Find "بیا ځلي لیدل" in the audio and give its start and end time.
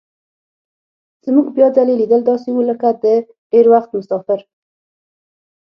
1.55-2.21